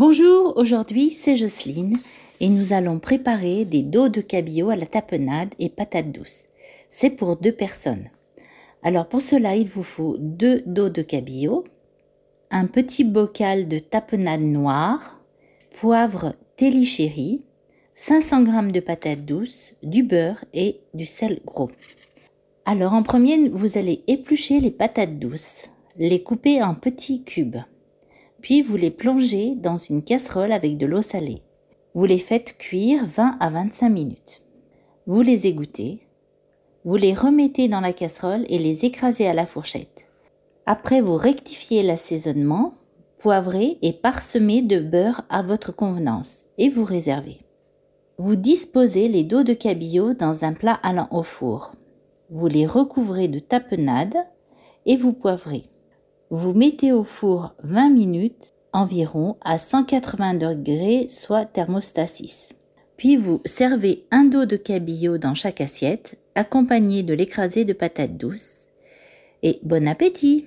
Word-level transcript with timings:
Bonjour, 0.00 0.56
aujourd'hui 0.56 1.10
c'est 1.10 1.36
Jocelyne 1.36 1.98
et 2.40 2.48
nous 2.48 2.72
allons 2.72 2.98
préparer 2.98 3.66
des 3.66 3.82
dos 3.82 4.08
de 4.08 4.22
cabillaud 4.22 4.70
à 4.70 4.74
la 4.74 4.86
tapenade 4.86 5.50
et 5.58 5.68
patates 5.68 6.10
douces. 6.10 6.46
C'est 6.88 7.10
pour 7.10 7.36
deux 7.36 7.52
personnes. 7.52 8.08
Alors 8.82 9.06
pour 9.06 9.20
cela, 9.20 9.56
il 9.56 9.68
vous 9.68 9.82
faut 9.82 10.16
deux 10.18 10.62
dos 10.64 10.88
de 10.88 11.02
cabillaud, 11.02 11.64
un 12.50 12.64
petit 12.64 13.04
bocal 13.04 13.68
de 13.68 13.78
tapenade 13.78 14.40
noire, 14.40 15.20
poivre 15.78 16.34
télichéri, 16.56 17.44
500 17.92 18.46
g 18.46 18.72
de 18.72 18.80
patates 18.80 19.26
douces, 19.26 19.74
du 19.82 20.02
beurre 20.02 20.42
et 20.54 20.80
du 20.94 21.04
sel 21.04 21.40
gros. 21.44 21.70
Alors 22.64 22.94
en 22.94 23.02
premier, 23.02 23.50
vous 23.50 23.76
allez 23.76 24.02
éplucher 24.06 24.60
les 24.60 24.70
patates 24.70 25.18
douces, 25.18 25.66
les 25.98 26.22
couper 26.22 26.62
en 26.62 26.74
petits 26.74 27.22
cubes. 27.22 27.58
Puis 28.40 28.62
vous 28.62 28.76
les 28.76 28.90
plongez 28.90 29.54
dans 29.54 29.76
une 29.76 30.02
casserole 30.02 30.52
avec 30.52 30.78
de 30.78 30.86
l'eau 30.86 31.02
salée. 31.02 31.42
Vous 31.94 32.04
les 32.04 32.18
faites 32.18 32.56
cuire 32.56 33.04
20 33.04 33.36
à 33.40 33.50
25 33.50 33.88
minutes. 33.88 34.42
Vous 35.06 35.22
les 35.22 35.46
égouttez. 35.46 36.00
Vous 36.84 36.96
les 36.96 37.12
remettez 37.12 37.68
dans 37.68 37.80
la 37.80 37.92
casserole 37.92 38.44
et 38.48 38.58
les 38.58 38.84
écrasez 38.84 39.26
à 39.26 39.34
la 39.34 39.44
fourchette. 39.44 40.06
Après, 40.66 41.00
vous 41.00 41.16
rectifiez 41.16 41.82
l'assaisonnement, 41.82 42.74
poivrez 43.18 43.78
et 43.82 43.92
parsemez 43.92 44.62
de 44.62 44.78
beurre 44.78 45.22
à 45.28 45.42
votre 45.42 45.72
convenance 45.72 46.44
et 46.58 46.68
vous 46.68 46.84
réservez. 46.84 47.40
Vous 48.18 48.36
disposez 48.36 49.08
les 49.08 49.24
dos 49.24 49.42
de 49.42 49.54
cabillaud 49.54 50.14
dans 50.14 50.44
un 50.44 50.52
plat 50.52 50.78
allant 50.82 51.08
au 51.10 51.22
four. 51.22 51.72
Vous 52.30 52.46
les 52.46 52.66
recouvrez 52.66 53.28
de 53.28 53.38
tapenade 53.38 54.16
et 54.86 54.96
vous 54.96 55.12
poivrez. 55.12 55.69
Vous 56.32 56.54
mettez 56.54 56.92
au 56.92 57.02
four 57.02 57.56
20 57.64 57.90
minutes 57.90 58.54
environ 58.72 59.36
à 59.40 59.58
180 59.58 60.34
degrés, 60.34 61.08
soit 61.08 61.44
thermostat 61.44 62.06
6. 62.06 62.50
Puis 62.96 63.16
vous 63.16 63.40
servez 63.44 64.04
un 64.12 64.22
dos 64.22 64.44
de 64.44 64.54
cabillaud 64.54 65.18
dans 65.18 65.34
chaque 65.34 65.60
assiette, 65.60 66.20
accompagné 66.36 67.02
de 67.02 67.14
l'écrasé 67.14 67.64
de 67.64 67.72
patates 67.72 68.16
douces. 68.16 68.68
Et 69.42 69.58
bon 69.64 69.88
appétit 69.88 70.44